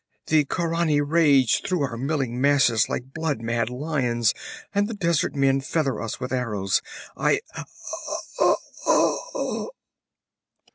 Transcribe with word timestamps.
The 0.25 0.45
Khaurani 0.45 0.99
rage 0.99 1.61
through 1.61 1.83
our 1.83 1.95
milling 1.95 2.41
masses 2.41 2.89
like 2.89 3.13
blood 3.13 3.39
mad 3.39 3.69
lions, 3.69 4.33
and 4.73 4.87
the 4.87 4.95
desert 4.95 5.35
men 5.35 5.61
feather 5.61 6.01
us 6.01 6.19
with 6.19 6.33
arrows. 6.33 6.81
I 7.15 7.39
ahh!' 8.87 9.67